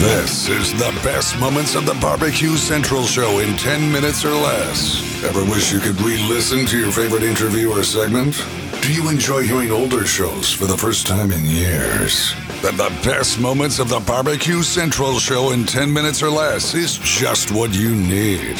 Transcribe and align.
This 0.00 0.48
is 0.48 0.72
the 0.74 0.92
best 1.02 1.38
moments 1.38 1.74
of 1.74 1.86
the 1.86 1.94
Barbecue 1.94 2.56
Central 2.56 3.04
show 3.04 3.38
in 3.38 3.56
10 3.56 3.90
minutes 3.90 4.26
or 4.26 4.34
less. 4.34 5.24
Ever 5.24 5.42
wish 5.44 5.72
you 5.72 5.80
could 5.80 5.98
re 6.02 6.18
listen 6.28 6.66
to 6.66 6.78
your 6.78 6.92
favorite 6.92 7.22
interview 7.22 7.70
or 7.70 7.82
segment? 7.82 8.44
Do 8.82 8.92
you 8.92 9.08
enjoy 9.08 9.44
hearing 9.44 9.70
older 9.70 10.04
shows 10.04 10.52
for 10.52 10.66
the 10.66 10.76
first 10.76 11.06
time 11.06 11.32
in 11.32 11.46
years? 11.46 12.34
Then 12.60 12.76
the 12.76 12.94
best 13.02 13.40
moments 13.40 13.78
of 13.78 13.88
the 13.88 14.00
Barbecue 14.00 14.62
Central 14.62 15.18
show 15.18 15.52
in 15.52 15.64
10 15.64 15.90
minutes 15.90 16.22
or 16.22 16.28
less 16.28 16.74
is 16.74 16.98
just 16.98 17.50
what 17.50 17.74
you 17.74 17.94
need. 17.94 18.58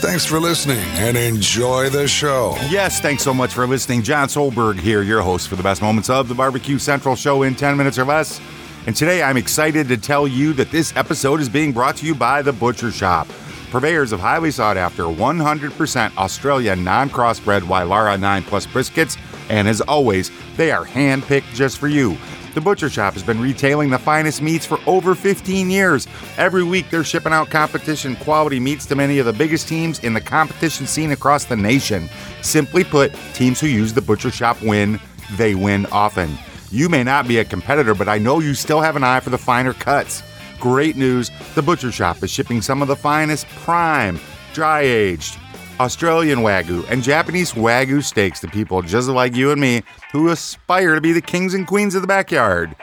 Thanks 0.00 0.26
for 0.26 0.40
listening 0.40 0.84
and 0.96 1.16
enjoy 1.16 1.90
the 1.90 2.08
show. 2.08 2.56
Yes, 2.68 3.00
thanks 3.00 3.22
so 3.22 3.32
much 3.32 3.54
for 3.54 3.68
listening. 3.68 4.02
Jon 4.02 4.26
Solberg 4.26 4.80
here, 4.80 5.02
your 5.02 5.22
host 5.22 5.48
for 5.48 5.54
the 5.54 5.62
best 5.62 5.80
moments 5.80 6.10
of 6.10 6.26
the 6.26 6.34
Barbecue 6.34 6.78
Central 6.78 7.14
show 7.14 7.44
in 7.44 7.54
10 7.54 7.76
minutes 7.76 8.00
or 8.00 8.04
less. 8.04 8.40
And 8.86 8.94
today 8.94 9.20
I'm 9.20 9.36
excited 9.36 9.88
to 9.88 9.96
tell 9.96 10.28
you 10.28 10.52
that 10.52 10.70
this 10.70 10.94
episode 10.96 11.40
is 11.40 11.48
being 11.48 11.72
brought 11.72 11.96
to 11.96 12.06
you 12.06 12.14
by 12.14 12.40
The 12.40 12.52
Butcher 12.52 12.92
Shoppe, 12.92 13.28
purveyors 13.72 14.12
of 14.12 14.20
highly 14.20 14.52
sought 14.52 14.76
after 14.76 15.02
100% 15.02 16.16
Australian 16.16 16.84
non 16.84 17.10
crossbred 17.10 17.62
Wylarah 17.62 18.20
9 18.20 18.44
Plus 18.44 18.64
briskets. 18.64 19.18
And 19.48 19.66
as 19.66 19.80
always, 19.80 20.30
they 20.56 20.70
are 20.70 20.84
handpicked 20.84 21.52
just 21.52 21.78
for 21.78 21.88
you. 21.88 22.16
The 22.54 22.60
Butcher 22.60 22.86
Shoppe 22.86 23.14
has 23.14 23.24
been 23.24 23.40
retailing 23.40 23.90
the 23.90 23.98
finest 23.98 24.40
meats 24.40 24.64
for 24.64 24.78
over 24.86 25.16
15 25.16 25.68
years. 25.68 26.06
Every 26.36 26.62
week, 26.62 26.88
they're 26.88 27.02
shipping 27.02 27.32
out 27.32 27.50
competition 27.50 28.14
quality 28.14 28.60
meats 28.60 28.86
to 28.86 28.94
many 28.94 29.18
of 29.18 29.26
the 29.26 29.32
biggest 29.32 29.66
teams 29.66 29.98
in 30.04 30.14
the 30.14 30.20
competition 30.20 30.86
scene 30.86 31.10
across 31.10 31.44
the 31.44 31.56
nation. 31.56 32.08
Simply 32.42 32.84
put, 32.84 33.12
teams 33.34 33.60
who 33.60 33.66
use 33.66 33.92
the 33.92 34.00
Butcher 34.00 34.30
Shoppe 34.30 34.62
win, 34.62 35.00
they 35.36 35.56
win 35.56 35.86
often. 35.86 36.38
You 36.70 36.88
may 36.88 37.04
not 37.04 37.28
be 37.28 37.38
a 37.38 37.44
competitor, 37.44 37.94
but 37.94 38.08
I 38.08 38.18
know 38.18 38.40
you 38.40 38.52
still 38.54 38.80
have 38.80 38.96
an 38.96 39.04
eye 39.04 39.20
for 39.20 39.30
the 39.30 39.38
finer 39.38 39.72
cuts. 39.72 40.22
Great 40.58 40.96
news 40.96 41.30
the 41.54 41.62
Butcher 41.62 41.92
Shoppe 41.92 42.24
is 42.24 42.30
shipping 42.30 42.60
some 42.60 42.82
of 42.82 42.88
the 42.88 42.96
finest 42.96 43.46
prime, 43.48 44.18
dry 44.52 44.80
aged, 44.80 45.38
Australian 45.78 46.40
Wagyu, 46.40 46.88
and 46.90 47.02
Japanese 47.02 47.52
Wagyu 47.52 48.02
steaks 48.02 48.40
to 48.40 48.48
people 48.48 48.82
just 48.82 49.08
like 49.08 49.36
you 49.36 49.52
and 49.52 49.60
me 49.60 49.82
who 50.10 50.30
aspire 50.30 50.96
to 50.96 51.00
be 51.00 51.12
the 51.12 51.20
kings 51.20 51.54
and 51.54 51.66
queens 51.66 51.94
of 51.94 52.02
the 52.02 52.08
backyard. 52.08 52.74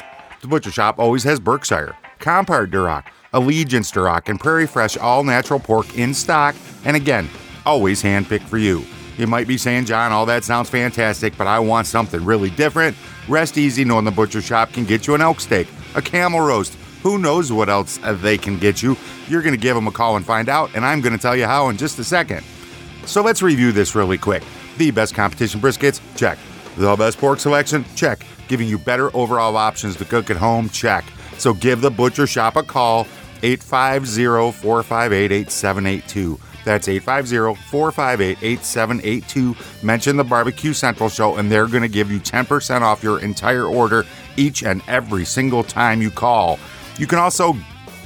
The 0.41 0.47
Butcher 0.47 0.69
Shoppe 0.69 0.99
always 0.99 1.23
has 1.23 1.39
Berkshire, 1.39 1.95
Compart 2.19 2.71
Duroc, 2.71 3.05
Allegiance 3.33 3.91
Duroc, 3.91 4.29
and 4.29 4.39
Prairie 4.39 4.67
Fresh 4.67 4.95
all 4.95 5.23
natural 5.23 5.59
pork 5.59 5.97
in 5.97 6.13
stock, 6.13 6.55
and 6.85 6.95
again, 6.95 7.27
always 7.65 8.01
handpicked 8.01 8.47
for 8.47 8.57
you. 8.57 8.85
You 9.17 9.27
might 9.27 9.47
be 9.47 9.57
saying, 9.57 9.85
Jon, 9.85 10.11
all 10.11 10.25
that 10.25 10.43
sounds 10.43 10.69
fantastic, 10.69 11.37
but 11.37 11.45
I 11.45 11.59
want 11.59 11.85
something 11.87 12.23
really 12.25 12.49
different. 12.49 12.97
Rest 13.27 13.57
easy 13.57 13.85
knowing 13.85 14.05
the 14.05 14.11
Butcher 14.11 14.39
Shoppe 14.39 14.73
can 14.73 14.85
get 14.85 15.05
you 15.05 15.13
an 15.13 15.21
elk 15.21 15.39
steak, 15.39 15.67
a 15.95 16.01
camel 16.01 16.41
roast. 16.41 16.75
Who 17.03 17.19
knows 17.19 17.51
what 17.51 17.69
else 17.69 17.97
they 17.97 18.37
can 18.37 18.57
get 18.57 18.81
you? 18.81 18.97
You're 19.27 19.41
going 19.41 19.53
to 19.53 19.61
give 19.61 19.75
them 19.75 19.87
a 19.87 19.91
call 19.91 20.15
and 20.15 20.25
find 20.25 20.49
out, 20.49 20.73
and 20.73 20.85
I'm 20.85 21.01
going 21.01 21.13
to 21.13 21.21
tell 21.21 21.35
you 21.35 21.45
how 21.45 21.69
in 21.69 21.77
just 21.77 21.99
a 21.99 22.03
second. 22.03 22.43
So 23.05 23.21
let's 23.21 23.41
review 23.41 23.71
this 23.71 23.93
really 23.93 24.17
quick. 24.17 24.43
The 24.77 24.89
best 24.89 25.13
competition 25.13 25.59
briskets? 25.59 26.01
Check. 26.15 26.39
The 26.77 26.95
best 26.95 27.17
pork 27.19 27.39
selection? 27.39 27.85
Check. 27.95 28.25
Giving 28.47 28.67
you 28.67 28.77
better 28.77 29.15
overall 29.15 29.57
options 29.57 29.95
to 29.97 30.05
cook 30.05 30.29
at 30.29 30.37
home? 30.37 30.69
Check. 30.69 31.03
So 31.37 31.53
give 31.53 31.81
the 31.81 31.91
Butcher 31.91 32.23
Shoppe 32.23 32.55
a 32.55 32.63
call, 32.63 33.05
850 33.43 34.59
458 34.61 35.31
8782. 35.31 36.39
That's 36.63 36.87
850 36.87 37.61
458 37.69 38.37
8782. 38.41 39.55
Mention 39.85 40.17
the 40.17 40.23
Barbecue 40.23 40.73
Central 40.73 41.09
Show, 41.09 41.35
and 41.35 41.51
they're 41.51 41.67
going 41.67 41.83
to 41.83 41.89
give 41.89 42.11
you 42.11 42.19
10% 42.19 42.81
off 42.81 43.03
your 43.03 43.19
entire 43.19 43.65
order 43.65 44.05
each 44.37 44.63
and 44.63 44.81
every 44.87 45.25
single 45.25 45.63
time 45.63 46.01
you 46.01 46.09
call. 46.11 46.59
You 46.97 47.07
can 47.07 47.19
also 47.19 47.55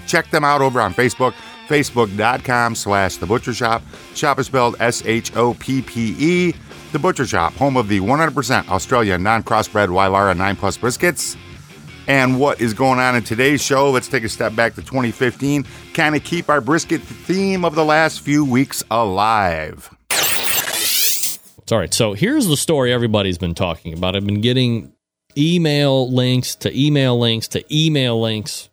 check 0.08 0.30
them 0.30 0.44
out 0.44 0.62
over 0.62 0.80
on 0.82 0.94
Facebook, 0.94 1.34
facebook.com 1.68 2.76
slash 2.76 3.18
The 3.18 3.26
Butcher 3.26 3.52
Shoppe. 3.52 3.84
Shoppe 4.16 4.40
is 4.40 4.48
spelled 4.48 4.76
S 4.80 5.04
H 5.06 5.36
O 5.36 5.54
P 5.56 5.82
P 5.82 6.16
E. 6.18 6.54
The 6.94 7.00
Butcher 7.00 7.24
Shoppe, 7.26 7.54
home 7.54 7.76
of 7.76 7.90
the 7.90 8.00
100% 8.00 8.70
Australian 8.70 9.22
non 9.22 9.44
crossbred 9.44 9.90
Wylarah 9.90 10.38
9 10.38 10.56
Plus 10.56 10.78
briskets. 10.78 11.36
And 12.08 12.40
what 12.40 12.62
is 12.62 12.74
going 12.74 13.00
on 13.00 13.16
in 13.16 13.24
today's 13.24 13.62
show? 13.62 13.92
Let's 13.92 14.08
take 14.08 14.24
a 14.24 14.30
step 14.30 14.56
back 14.56 14.76
to 14.76 14.82
2015, 14.82 15.66
kind 15.94 16.16
of 16.16 16.24
keep 16.24 16.50
our 16.50 16.62
brisket 16.62 17.02
theme 17.02 17.66
of 17.66 17.76
the 17.76 17.84
last 17.84 18.22
few 18.22 18.46
weeks 18.46 18.82
alive. 18.90 19.94
All 21.70 21.78
right. 21.78 21.94
So 21.94 22.14
here's 22.14 22.48
the 22.48 22.56
story 22.56 22.94
everybody's 22.94 23.38
been 23.38 23.54
talking 23.54 23.94
about. 23.94 24.16
I've 24.16 24.26
been 24.26 24.40
getting 24.40 24.94
email 25.38 26.10
links 26.10 26.56
to 26.56 26.80
email 26.80 27.20
links 27.20 27.50
to 27.50 27.64
email 27.76 28.20
links. 28.22 28.70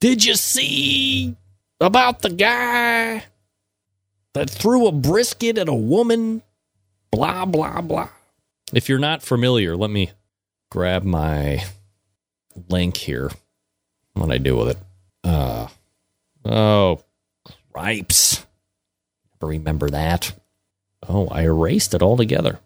Did 0.00 0.24
you 0.24 0.34
see 0.34 1.36
about 1.80 2.22
the 2.22 2.30
guy 2.30 3.24
that 4.34 4.50
threw 4.50 4.88
a 4.88 4.92
brisket 4.92 5.56
at 5.56 5.68
a 5.68 5.74
woman? 5.74 6.42
Blah, 7.12 7.44
blah, 7.44 7.80
blah. 7.80 8.08
If 8.72 8.88
you're 8.88 8.98
not 8.98 9.22
familiar, 9.22 9.76
let 9.76 9.90
me 9.90 10.10
grab 10.70 11.04
my 11.04 11.62
link 12.68 12.96
here. 12.96 13.30
What 14.14 14.30
I 14.30 14.38
do 14.38 14.56
with 14.56 14.68
it? 14.70 14.78
Uh, 15.24 15.68
oh, 16.44 17.02
cripes. 17.72 18.44
Never 19.34 19.50
remember 19.50 19.90
that. 19.90 20.32
Oh, 21.08 21.28
I 21.28 21.42
erased 21.42 21.94
it 21.94 22.02
altogether. 22.02 22.60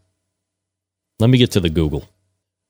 Let 1.18 1.30
me 1.30 1.38
get 1.38 1.52
to 1.52 1.60
the 1.60 1.70
Google. 1.70 2.08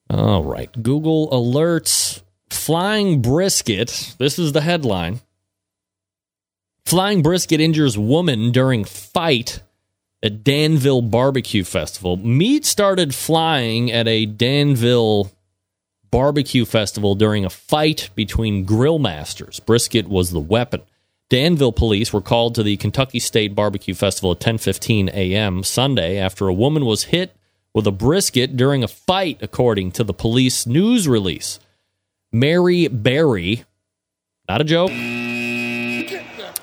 All 0.08 0.44
right. 0.44 0.70
Google 0.82 1.28
alerts 1.30 2.22
flying 2.50 3.22
brisket. 3.22 4.14
This 4.18 4.38
is 4.38 4.52
the 4.52 4.60
headline. 4.60 5.20
Flying 6.84 7.22
brisket 7.22 7.60
injures 7.60 7.98
woman 7.98 8.52
during 8.52 8.84
fight 8.84 9.62
at 10.22 10.44
Danville 10.44 11.02
Barbecue 11.02 11.64
Festival. 11.64 12.16
Meat 12.16 12.64
started 12.64 13.14
flying 13.14 13.90
at 13.90 14.06
a 14.06 14.26
Danville 14.26 15.32
barbecue 16.10 16.64
festival 16.64 17.14
during 17.14 17.44
a 17.44 17.50
fight 17.50 18.10
between 18.14 18.64
grill 18.64 18.98
masters. 18.98 19.60
Brisket 19.60 20.08
was 20.08 20.30
the 20.30 20.40
weapon. 20.40 20.82
Danville 21.28 21.72
police 21.72 22.12
were 22.12 22.20
called 22.20 22.54
to 22.54 22.62
the 22.62 22.76
Kentucky 22.76 23.18
State 23.18 23.54
Barbecue 23.54 23.94
Festival 23.94 24.32
at 24.32 24.40
10:15 24.40 25.08
a.m. 25.08 25.64
Sunday 25.64 26.18
after 26.18 26.46
a 26.46 26.54
woman 26.54 26.84
was 26.84 27.04
hit 27.04 27.36
with 27.74 27.86
a 27.86 27.92
brisket 27.92 28.56
during 28.56 28.84
a 28.84 28.88
fight, 28.88 29.38
according 29.42 29.92
to 29.92 30.04
the 30.04 30.14
police 30.14 30.66
news 30.66 31.08
release. 31.08 31.58
Mary 32.32 32.86
Berry, 32.88 33.64
not 34.48 34.60
a 34.60 34.64
joke, 34.64 34.92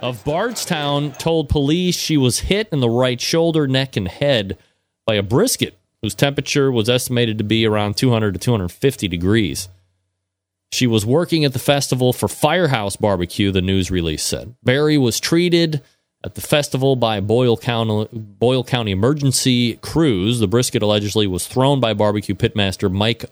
of 0.01 0.23
Bardstown 0.25 1.11
told 1.13 1.49
police 1.49 1.95
she 1.95 2.17
was 2.17 2.39
hit 2.39 2.67
in 2.71 2.79
the 2.79 2.89
right 2.89 3.19
shoulder, 3.19 3.67
neck, 3.67 3.95
and 3.95 4.07
head 4.07 4.57
by 5.05 5.15
a 5.15 5.23
brisket 5.23 5.77
whose 6.03 6.13
temperature 6.13 6.69
was 6.69 6.89
estimated 6.89 7.37
to 7.37 7.43
be 7.45 7.65
around 7.65 7.95
200 7.95 8.33
to 8.33 8.39
250 8.39 9.07
degrees. 9.07 9.69
She 10.73 10.85
was 10.85 11.05
working 11.05 11.45
at 11.45 11.53
the 11.53 11.59
festival 11.59 12.11
for 12.11 12.27
Firehouse 12.27 12.97
Barbecue, 12.97 13.51
the 13.51 13.61
news 13.61 13.89
release 13.89 14.23
said. 14.23 14.53
Berry 14.63 14.97
was 14.97 15.19
treated 15.19 15.81
at 16.23 16.35
the 16.35 16.41
festival 16.41 16.97
by 16.97 17.21
Boyle 17.21 17.55
County, 17.55 18.09
Boyle 18.11 18.65
County 18.65 18.91
emergency 18.91 19.77
crews. 19.77 20.39
The 20.39 20.47
brisket 20.47 20.81
allegedly 20.81 21.25
was 21.25 21.47
thrown 21.47 21.79
by 21.79 21.93
barbecue 21.93 22.35
pitmaster 22.35 22.91
Mike 22.91 23.25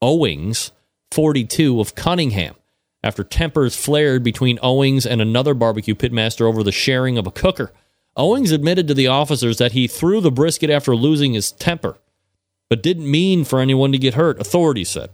Owings, 0.00 0.70
42, 1.10 1.78
of 1.78 1.94
Cunningham, 1.94 2.54
after 3.02 3.22
tempers 3.22 3.76
flared 3.76 4.22
between 4.22 4.58
Owings 4.62 5.04
and 5.04 5.20
another 5.20 5.52
barbecue 5.52 5.94
pitmaster 5.94 6.42
over 6.42 6.62
the 6.62 6.72
sharing 6.72 7.18
of 7.18 7.26
a 7.26 7.30
cooker. 7.30 7.70
Owings 8.16 8.52
admitted 8.52 8.88
to 8.88 8.94
the 8.94 9.08
officers 9.08 9.58
that 9.58 9.72
he 9.72 9.88
threw 9.88 10.20
the 10.20 10.30
brisket 10.30 10.70
after 10.70 10.94
losing 10.94 11.34
his 11.34 11.50
temper, 11.50 11.98
but 12.68 12.82
didn't 12.82 13.10
mean 13.10 13.44
for 13.44 13.60
anyone 13.60 13.92
to 13.92 13.98
get 13.98 14.14
hurt, 14.14 14.40
authorities 14.40 14.90
said. 14.90 15.10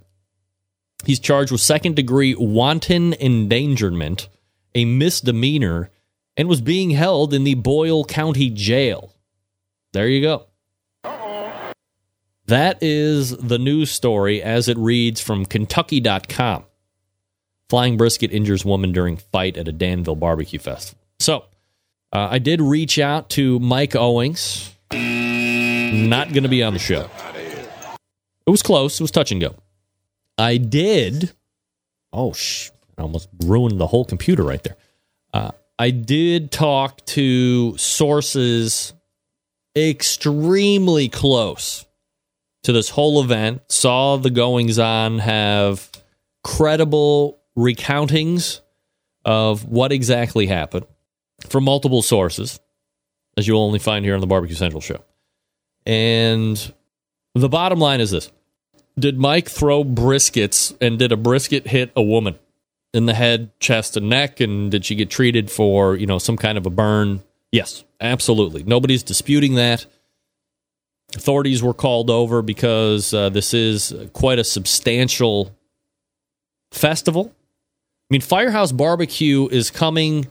He's 1.04 1.18
charged 1.18 1.50
with 1.50 1.60
second 1.60 1.96
degree 1.96 2.34
wanton 2.34 3.14
endangerment, 3.14 4.28
a 4.74 4.84
misdemeanor, 4.84 5.90
and 6.36 6.48
was 6.48 6.60
being 6.60 6.90
held 6.90 7.34
in 7.34 7.44
the 7.44 7.54
Boyle 7.54 8.04
County 8.04 8.50
Jail. 8.50 9.14
There 9.92 10.08
you 10.08 10.22
go. 10.22 10.46
That 12.46 12.78
is 12.82 13.36
the 13.36 13.58
news 13.58 13.90
story 13.90 14.42
as 14.42 14.68
it 14.68 14.76
reads 14.76 15.20
from 15.20 15.46
Kentucky.com. 15.46 16.64
Flying 17.68 17.96
brisket 17.96 18.32
injures 18.32 18.64
woman 18.64 18.90
during 18.90 19.16
fight 19.16 19.56
at 19.56 19.68
a 19.68 19.72
Danville 19.72 20.16
barbecue 20.16 20.58
festival. 20.58 21.00
So, 21.20 21.44
uh, 22.12 22.26
I 22.30 22.40
did 22.40 22.60
reach 22.60 22.98
out 22.98 23.30
to 23.30 23.60
Mike 23.60 23.94
Owings. 23.94 24.74
Not 24.92 26.32
going 26.32 26.42
to 26.42 26.48
be 26.48 26.64
on 26.64 26.72
the 26.72 26.80
show. 26.80 27.08
It 28.46 28.50
was 28.50 28.62
close. 28.62 29.00
It 29.00 29.04
was 29.04 29.10
touch 29.10 29.32
and 29.32 29.40
go. 29.40 29.54
I 30.38 30.56
did. 30.56 31.32
Oh, 32.12 32.32
sh! 32.32 32.70
I 32.98 33.02
almost 33.02 33.28
ruined 33.44 33.78
the 33.78 33.86
whole 33.86 34.04
computer 34.04 34.42
right 34.42 34.62
there. 34.62 34.76
Uh, 35.32 35.52
I 35.78 35.90
did 35.90 36.50
talk 36.50 37.04
to 37.06 37.76
sources 37.76 38.92
extremely 39.76 41.08
close 41.08 41.86
to 42.64 42.72
this 42.72 42.90
whole 42.90 43.22
event. 43.22 43.62
Saw 43.68 44.16
the 44.16 44.30
goings 44.30 44.78
on 44.78 45.18
have 45.20 45.90
credible 46.42 47.40
recountings 47.56 48.60
of 49.24 49.64
what 49.66 49.92
exactly 49.92 50.46
happened 50.46 50.86
from 51.46 51.64
multiple 51.64 52.02
sources, 52.02 52.60
as 53.36 53.46
you'll 53.46 53.62
only 53.62 53.78
find 53.78 54.04
here 54.04 54.14
on 54.14 54.20
the 54.20 54.26
Barbecue 54.26 54.56
Central 54.56 54.80
show. 54.80 55.02
And 55.86 56.74
the 57.34 57.48
bottom 57.48 57.78
line 57.78 58.00
is 58.00 58.10
this 58.10 58.30
Did 58.98 59.18
Mike 59.18 59.48
throw 59.48 59.84
briskets 59.84 60.76
and 60.80 60.98
did 60.98 61.12
a 61.12 61.16
brisket 61.16 61.66
hit 61.66 61.92
a 61.96 62.02
woman 62.02 62.38
in 62.92 63.06
the 63.06 63.14
head, 63.14 63.50
chest, 63.60 63.96
and 63.96 64.08
neck? 64.08 64.40
And 64.40 64.70
did 64.70 64.84
she 64.84 64.94
get 64.94 65.10
treated 65.10 65.50
for, 65.50 65.96
you 65.96 66.06
know, 66.06 66.18
some 66.18 66.36
kind 66.36 66.58
of 66.58 66.66
a 66.66 66.70
burn? 66.70 67.22
Yes, 67.52 67.84
absolutely. 68.00 68.62
Nobody's 68.62 69.02
disputing 69.02 69.54
that. 69.54 69.86
Authorities 71.16 71.62
were 71.62 71.74
called 71.74 72.08
over 72.08 72.40
because 72.40 73.12
uh, 73.12 73.30
this 73.30 73.52
is 73.52 73.92
quite 74.12 74.38
a 74.38 74.44
substantial 74.44 75.56
festival. 76.70 77.32
I 77.34 78.14
mean, 78.14 78.20
Firehouse 78.20 78.70
Barbecue 78.70 79.48
is 79.48 79.70
coming 79.70 80.28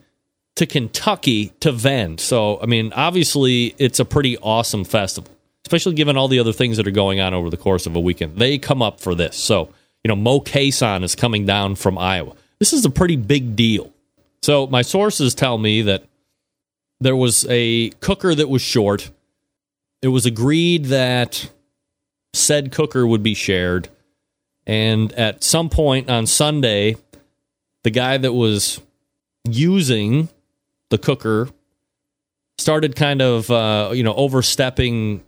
to 0.55 0.65
Kentucky 0.65 1.53
to 1.61 1.71
vend. 1.71 2.19
So, 2.19 2.61
I 2.61 2.65
mean, 2.65 2.91
obviously, 2.93 3.75
it's 3.77 3.99
a 3.99 4.05
pretty 4.05 4.37
awesome 4.37 4.83
festival, 4.83 5.31
especially 5.69 5.93
given 5.93 6.17
all 6.17 6.27
the 6.27 6.39
other 6.39 6.51
things 6.51 6.77
that 6.77 6.87
are 6.87 6.91
going 6.91 7.19
on 7.19 7.31
over 7.31 7.51
the 7.51 7.55
course 7.55 7.85
of 7.85 7.95
a 7.95 7.99
weekend. 7.99 8.35
They 8.37 8.57
come 8.57 8.81
up 8.81 8.99
for 8.99 9.13
this. 9.13 9.35
So, 9.37 9.71
you 10.03 10.07
know, 10.07 10.15
Moe 10.15 10.41
Cason 10.41 11.03
is 11.03 11.13
coming 11.13 11.45
down 11.45 11.75
from 11.75 11.95
Iowa. 11.95 12.33
This 12.57 12.73
is 12.73 12.85
a 12.85 12.89
pretty 12.89 13.17
big 13.17 13.55
deal. 13.55 13.93
So, 14.41 14.65
my 14.65 14.81
sources 14.81 15.35
tell 15.35 15.59
me 15.59 15.83
that 15.83 16.05
there 16.99 17.15
was 17.15 17.45
a 17.51 17.91
cooker 17.99 18.33
that 18.33 18.49
was 18.49 18.63
short. 18.63 19.11
It 20.01 20.07
was 20.07 20.25
agreed 20.25 20.85
that 20.85 21.51
said 22.33 22.71
cooker 22.71 23.05
would 23.05 23.21
be 23.21 23.35
shared. 23.35 23.89
And 24.65 25.13
at 25.13 25.43
some 25.43 25.69
point 25.69 26.09
on 26.09 26.25
Sunday, 26.25 26.95
the 27.83 27.91
guy 27.91 28.17
that 28.17 28.33
was 28.33 28.81
using 29.47 30.29
the 30.89 30.97
cooker 30.97 31.49
started 32.57 32.95
kind 32.95 33.21
of 33.21 33.51
uh, 33.51 33.91
you 33.93 34.01
know 34.01 34.15
overstepping 34.15 35.23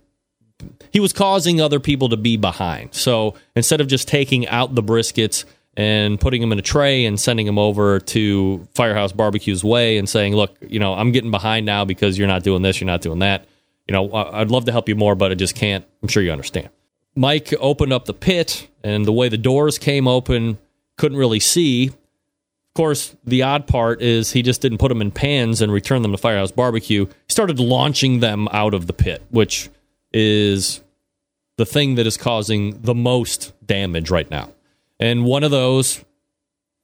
he 0.92 1.00
was 1.00 1.12
causing 1.12 1.60
other 1.60 1.80
people 1.80 2.08
to 2.10 2.16
be 2.16 2.36
behind. 2.36 2.94
So 2.94 3.34
instead 3.56 3.80
of 3.80 3.86
just 3.86 4.08
taking 4.08 4.46
out 4.48 4.74
the 4.74 4.82
briskets 4.82 5.44
and 5.76 6.20
putting 6.20 6.40
them 6.40 6.52
in 6.52 6.58
a 6.58 6.62
tray 6.62 7.04
and 7.04 7.18
sending 7.18 7.46
them 7.46 7.58
over 7.58 7.98
to 7.98 8.66
firehouse 8.74 9.12
barbecues 9.12 9.64
way 9.64 9.96
and 9.96 10.06
saying 10.06 10.36
look 10.36 10.54
you 10.60 10.78
know 10.78 10.92
i'm 10.92 11.12
getting 11.12 11.30
behind 11.30 11.64
now 11.64 11.82
because 11.82 12.18
you're 12.18 12.28
not 12.28 12.42
doing 12.42 12.60
this 12.60 12.78
you're 12.80 12.86
not 12.86 13.00
doing 13.00 13.20
that. 13.20 13.46
You 13.88 13.92
know 13.92 14.12
i'd 14.12 14.50
love 14.50 14.66
to 14.66 14.72
help 14.72 14.88
you 14.88 14.96
more 14.96 15.14
but 15.14 15.32
i 15.32 15.34
just 15.34 15.54
can't. 15.54 15.84
I'm 16.02 16.08
sure 16.08 16.22
you 16.22 16.30
understand. 16.30 16.68
Mike 17.14 17.52
opened 17.58 17.92
up 17.92 18.06
the 18.06 18.14
pit 18.14 18.68
and 18.82 19.04
the 19.04 19.12
way 19.12 19.28
the 19.28 19.38
doors 19.38 19.78
came 19.78 20.08
open 20.08 20.58
couldn't 20.96 21.18
really 21.18 21.40
see. 21.40 21.88
Of 21.88 22.74
course, 22.74 23.14
the 23.24 23.42
odd 23.42 23.66
part 23.66 24.00
is 24.00 24.32
he 24.32 24.40
just 24.40 24.62
didn't 24.62 24.78
put 24.78 24.88
them 24.88 25.02
in 25.02 25.10
pans 25.10 25.60
and 25.60 25.70
return 25.70 26.02
them 26.02 26.12
to 26.12 26.18
Firehouse 26.18 26.52
Barbecue. 26.52 27.06
He 27.06 27.12
started 27.28 27.60
launching 27.60 28.20
them 28.20 28.48
out 28.50 28.72
of 28.72 28.86
the 28.86 28.94
pit, 28.94 29.22
which 29.30 29.68
is 30.12 30.82
the 31.56 31.66
thing 31.66 31.96
that 31.96 32.06
is 32.06 32.16
causing 32.16 32.80
the 32.82 32.94
most 32.94 33.52
damage 33.64 34.10
right 34.10 34.30
now. 34.30 34.50
And 34.98 35.24
one 35.24 35.44
of 35.44 35.50
those 35.50 36.04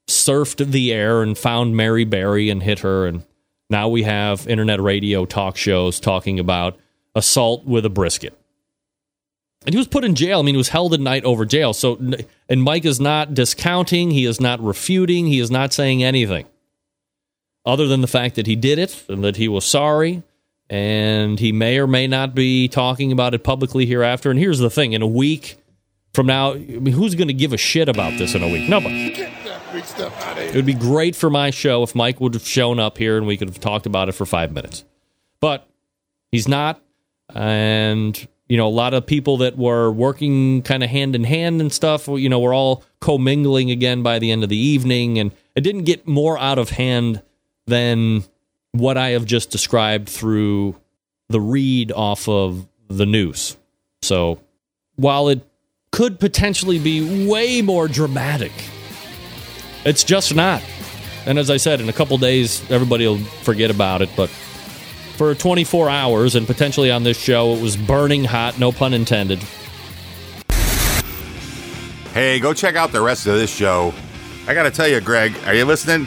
surfed 0.08 0.70
the 0.70 0.92
air 0.92 1.22
and 1.22 1.36
found 1.36 1.76
Mary 1.76 2.04
Berry 2.04 2.50
and 2.50 2.62
hit 2.62 2.80
her. 2.80 3.06
And 3.06 3.24
now 3.70 3.88
we 3.88 4.02
have 4.02 4.46
internet 4.48 4.80
radio 4.80 5.24
talk 5.24 5.56
shows 5.56 6.00
talking 6.00 6.38
about 6.38 6.78
assault 7.14 7.64
with 7.64 7.84
a 7.84 7.90
brisket 7.90 8.38
and 9.66 9.74
he 9.74 9.78
was 9.78 9.88
put 9.88 10.04
in 10.04 10.14
jail. 10.14 10.38
I 10.38 10.42
mean, 10.42 10.54
he 10.54 10.58
was 10.58 10.70
held 10.70 10.94
at 10.94 11.00
night 11.00 11.24
over 11.24 11.44
jail. 11.44 11.74
So, 11.74 11.98
and 12.48 12.62
Mike 12.62 12.84
is 12.84 13.00
not 13.00 13.34
discounting, 13.34 14.10
he 14.10 14.24
is 14.24 14.40
not 14.40 14.60
refuting, 14.60 15.26
he 15.26 15.40
is 15.40 15.50
not 15.50 15.72
saying 15.72 16.02
anything 16.02 16.46
other 17.66 17.86
than 17.86 18.00
the 18.00 18.06
fact 18.06 18.36
that 18.36 18.46
he 18.46 18.56
did 18.56 18.78
it 18.78 19.04
and 19.08 19.22
that 19.22 19.36
he 19.36 19.46
was 19.46 19.64
sorry. 19.64 20.22
And 20.70 21.38
he 21.38 21.52
may 21.52 21.78
or 21.78 21.86
may 21.86 22.06
not 22.06 22.34
be 22.34 22.68
talking 22.68 23.10
about 23.10 23.34
it 23.34 23.42
publicly 23.42 23.86
hereafter. 23.86 24.30
And 24.30 24.38
here's 24.38 24.58
the 24.58 24.70
thing 24.70 24.92
in 24.92 25.00
a 25.00 25.06
week 25.06 25.56
from 26.12 26.26
now, 26.26 26.54
I 26.54 26.58
mean, 26.58 26.92
who's 26.92 27.14
going 27.14 27.28
to 27.28 27.34
give 27.34 27.52
a 27.52 27.56
shit 27.56 27.88
about 27.88 28.18
this 28.18 28.34
in 28.34 28.42
a 28.42 28.48
week? 28.48 28.68
Nobody. 28.68 29.14
It 29.14 30.54
would 30.54 30.66
be 30.66 30.74
great 30.74 31.14
for 31.14 31.30
my 31.30 31.50
show 31.50 31.82
if 31.82 31.94
Mike 31.94 32.20
would 32.20 32.34
have 32.34 32.46
shown 32.46 32.78
up 32.78 32.98
here 32.98 33.16
and 33.16 33.26
we 33.26 33.36
could 33.36 33.48
have 33.48 33.60
talked 33.60 33.86
about 33.86 34.08
it 34.08 34.12
for 34.12 34.26
five 34.26 34.52
minutes. 34.52 34.84
But 35.40 35.68
he's 36.32 36.48
not. 36.48 36.82
And 37.34 38.28
you 38.48 38.56
know, 38.56 38.66
a 38.66 38.70
lot 38.70 38.94
of 38.94 39.06
people 39.06 39.36
that 39.38 39.58
were 39.58 39.90
working 39.92 40.62
kind 40.62 40.82
of 40.82 40.88
hand 40.88 41.14
in 41.14 41.24
hand 41.24 41.60
and 41.60 41.72
stuff, 41.72 42.08
you 42.08 42.28
know, 42.28 42.40
we're 42.40 42.54
all 42.54 42.82
commingling 43.00 43.70
again 43.70 44.02
by 44.02 44.18
the 44.18 44.30
end 44.30 44.42
of 44.42 44.48
the 44.48 44.56
evening. 44.56 45.18
And 45.18 45.32
it 45.54 45.60
didn't 45.60 45.84
get 45.84 46.08
more 46.08 46.38
out 46.38 46.58
of 46.58 46.70
hand 46.70 47.22
than 47.66 48.24
what 48.78 48.96
I 48.96 49.10
have 49.10 49.24
just 49.24 49.50
described 49.50 50.08
through 50.08 50.76
the 51.28 51.40
read 51.40 51.92
off 51.92 52.28
of 52.28 52.66
the 52.88 53.06
news. 53.06 53.56
So 54.02 54.40
while 54.96 55.28
it 55.28 55.46
could 55.92 56.18
potentially 56.18 56.78
be 56.78 57.28
way 57.28 57.62
more 57.62 57.88
dramatic, 57.88 58.52
it's 59.84 60.04
just 60.04 60.34
not. 60.34 60.62
And 61.26 61.38
as 61.38 61.50
I 61.50 61.58
said, 61.58 61.80
in 61.80 61.88
a 61.88 61.92
couple 61.92 62.16
days, 62.18 62.68
everybody 62.70 63.06
will 63.06 63.18
forget 63.18 63.70
about 63.70 64.02
it. 64.02 64.08
But 64.16 64.30
for 65.18 65.34
24 65.34 65.90
hours, 65.90 66.34
and 66.34 66.46
potentially 66.46 66.90
on 66.90 67.02
this 67.02 67.18
show, 67.18 67.54
it 67.54 67.60
was 67.60 67.76
burning 67.76 68.24
hot, 68.24 68.58
no 68.58 68.72
pun 68.72 68.94
intended. 68.94 69.42
Hey, 72.14 72.40
go 72.40 72.54
check 72.54 72.76
out 72.76 72.92
the 72.92 73.00
rest 73.00 73.26
of 73.26 73.34
this 73.34 73.54
show. 73.54 73.92
I 74.46 74.54
got 74.54 74.62
to 74.62 74.70
tell 74.70 74.88
you, 74.88 75.00
Greg, 75.00 75.34
are 75.44 75.54
you 75.54 75.64
listening? 75.64 76.06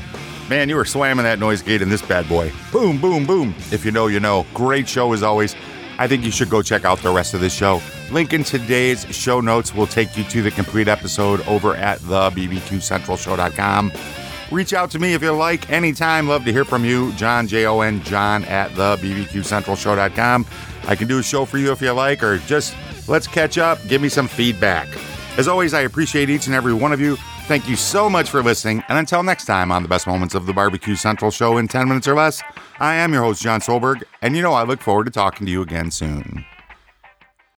Man, 0.51 0.67
you 0.67 0.75
were 0.75 0.83
slamming 0.83 1.23
that 1.23 1.39
noise 1.39 1.61
gate 1.61 1.81
in 1.81 1.87
this 1.87 2.01
bad 2.01 2.27
boy. 2.27 2.51
Boom, 2.73 2.99
boom, 2.99 3.25
boom. 3.25 3.55
If 3.71 3.85
you 3.85 3.91
know, 3.91 4.07
you 4.07 4.19
know. 4.19 4.45
Great 4.53 4.85
show 4.85 5.13
as 5.13 5.23
always. 5.23 5.55
I 5.97 6.09
think 6.09 6.25
you 6.25 6.31
should 6.31 6.49
go 6.49 6.61
check 6.61 6.83
out 6.83 6.99
the 6.99 7.09
rest 7.09 7.33
of 7.33 7.39
this 7.39 7.53
show. 7.53 7.81
Link 8.11 8.33
in 8.33 8.43
today's 8.43 9.05
show 9.15 9.39
notes 9.39 9.73
will 9.73 9.87
take 9.87 10.17
you 10.17 10.25
to 10.25 10.41
the 10.41 10.51
complete 10.51 10.89
episode 10.89 11.39
over 11.47 11.73
at 11.77 11.99
the 11.99 12.31
bbqcentralshow.com. 12.31 13.93
Reach 14.51 14.73
out 14.73 14.91
to 14.91 14.99
me 14.99 15.13
if 15.13 15.21
you 15.21 15.31
like 15.31 15.69
anytime. 15.69 16.27
Love 16.27 16.43
to 16.43 16.51
hear 16.51 16.65
from 16.65 16.83
you. 16.83 17.13
Jon, 17.13 17.47
J 17.47 17.65
O 17.65 17.79
N, 17.79 18.03
Jon 18.03 18.43
at 18.43 18.75
the 18.75 18.97
BBQCentralShow.com. 18.97 20.45
I 20.85 20.95
can 20.97 21.07
do 21.07 21.19
a 21.19 21.23
show 21.23 21.45
for 21.45 21.59
you 21.59 21.71
if 21.71 21.81
you 21.81 21.93
like, 21.93 22.21
or 22.21 22.39
just 22.39 22.75
let's 23.07 23.25
catch 23.25 23.57
up. 23.57 23.79
Give 23.87 24.01
me 24.01 24.09
some 24.09 24.27
feedback. 24.27 24.89
As 25.37 25.47
always, 25.47 25.73
I 25.73 25.81
appreciate 25.81 26.29
each 26.29 26.47
and 26.47 26.55
every 26.55 26.73
one 26.73 26.91
of 26.91 26.99
you. 26.99 27.15
Thank 27.47 27.67
you 27.67 27.75
so 27.75 28.09
much 28.09 28.29
for 28.29 28.41
listening. 28.41 28.81
And 28.87 28.97
until 28.97 29.23
next 29.23 29.43
time 29.45 29.73
on 29.73 29.83
the 29.83 29.89
best 29.89 30.07
moments 30.07 30.35
of 30.35 30.45
the 30.45 30.53
Barbecue 30.53 30.95
Central 30.95 31.31
show 31.31 31.57
in 31.57 31.67
10 31.67 31.87
minutes 31.87 32.07
or 32.07 32.15
less, 32.15 32.41
I 32.79 32.95
am 32.95 33.11
your 33.11 33.23
host, 33.23 33.41
Jon 33.41 33.59
Solberg. 33.59 34.03
And 34.21 34.37
you 34.37 34.41
know, 34.41 34.53
I 34.53 34.63
look 34.63 34.79
forward 34.79 35.03
to 35.05 35.11
talking 35.11 35.45
to 35.45 35.51
you 35.51 35.61
again 35.61 35.91
soon. 35.91 36.45